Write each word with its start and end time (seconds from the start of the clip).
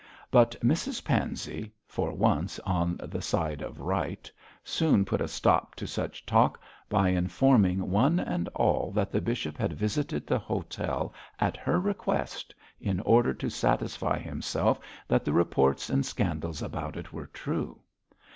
But 0.31 0.55
Mrs 0.63 1.05
Pansey, 1.05 1.71
for 1.85 2.11
once 2.11 2.57
on 2.61 2.97
the 3.03 3.21
side 3.21 3.61
of 3.61 3.79
right, 3.79 4.31
soon 4.63 5.05
put 5.05 5.21
a 5.21 5.27
stop 5.27 5.75
to 5.75 5.85
such 5.85 6.25
talk 6.25 6.59
by 6.89 7.09
informing 7.09 7.91
one 7.91 8.19
and 8.19 8.47
all 8.55 8.89
that 8.93 9.11
the 9.11 9.21
bishop 9.21 9.59
had 9.59 9.73
visited 9.73 10.25
the 10.25 10.39
hotel 10.39 11.13
at 11.39 11.55
her 11.55 11.79
request 11.79 12.55
in 12.79 12.99
order 13.01 13.31
to 13.35 13.49
satisfy 13.51 14.17
himself 14.17 14.79
that 15.07 15.23
the 15.23 15.33
reports 15.33 15.87
and 15.91 16.03
scandals 16.03 16.63
about 16.63 16.97
it 16.97 17.13
were 17.13 17.27
true. 17.27 17.79